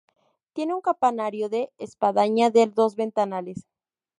[0.53, 3.67] Tiene un campanario de espadaña de dos ventanales.